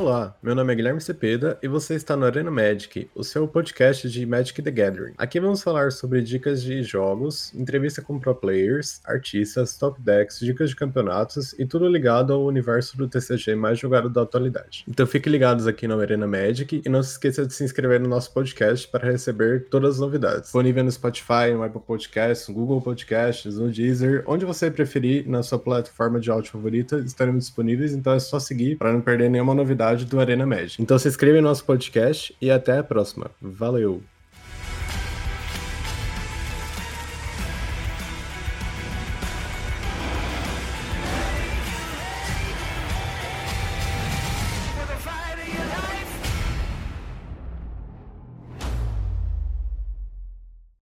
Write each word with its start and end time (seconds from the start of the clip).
Olá, 0.00 0.36
meu 0.40 0.54
nome 0.54 0.72
é 0.72 0.76
Guilherme 0.76 1.00
Cepeda 1.00 1.58
e 1.60 1.66
você 1.66 1.96
está 1.96 2.16
no 2.16 2.24
Arena 2.24 2.52
Magic, 2.52 3.10
o 3.16 3.24
seu 3.24 3.48
podcast 3.48 4.08
de 4.08 4.24
Magic 4.24 4.62
the 4.62 4.70
Gathering. 4.70 5.14
Aqui 5.18 5.40
vamos 5.40 5.60
falar 5.60 5.90
sobre 5.90 6.22
dicas 6.22 6.62
de 6.62 6.84
jogos, 6.84 7.52
entrevista 7.52 8.00
com 8.00 8.16
pro 8.16 8.32
players, 8.32 9.00
artistas, 9.04 9.76
top 9.76 10.00
decks, 10.00 10.38
dicas 10.38 10.70
de 10.70 10.76
campeonatos 10.76 11.52
e 11.58 11.66
tudo 11.66 11.88
ligado 11.88 12.32
ao 12.32 12.44
universo 12.44 12.96
do 12.96 13.08
TCG 13.08 13.56
mais 13.56 13.80
jogado 13.80 14.08
da 14.08 14.22
atualidade. 14.22 14.84
Então 14.86 15.04
fiquem 15.04 15.32
ligados 15.32 15.66
aqui 15.66 15.88
no 15.88 15.98
Arena 15.98 16.28
Magic 16.28 16.80
e 16.86 16.88
não 16.88 17.02
se 17.02 17.14
esqueça 17.14 17.44
de 17.44 17.52
se 17.52 17.64
inscrever 17.64 17.98
no 17.98 18.08
nosso 18.08 18.32
podcast 18.32 18.86
para 18.86 19.10
receber 19.10 19.66
todas 19.68 19.94
as 19.94 20.00
novidades. 20.00 20.42
Disponível 20.42 20.84
no 20.84 20.92
Spotify, 20.92 21.52
no 21.52 21.64
Apple 21.64 21.82
Podcasts, 21.84 22.46
no 22.46 22.54
Google 22.54 22.80
Podcasts, 22.80 23.58
no 23.58 23.68
Deezer, 23.68 24.22
onde 24.28 24.44
você 24.44 24.70
preferir, 24.70 25.28
na 25.28 25.42
sua 25.42 25.58
plataforma 25.58 26.20
de 26.20 26.30
áudio 26.30 26.52
favorita, 26.52 27.00
estaremos 27.00 27.46
disponíveis, 27.46 27.92
então 27.92 28.12
é 28.12 28.20
só 28.20 28.38
seguir 28.38 28.76
para 28.76 28.92
não 28.92 29.00
perder 29.00 29.28
nenhuma 29.28 29.56
novidade 29.56 29.87
do 29.96 30.20
Arena 30.20 30.46
Magic. 30.46 30.80
Então 30.80 30.98
se 30.98 31.08
inscreva 31.08 31.36
no 31.40 31.48
nosso 31.48 31.64
podcast 31.64 32.34
e 32.40 32.50
até 32.50 32.78
a 32.78 32.84
próxima. 32.84 33.30
Valeu! 33.40 34.02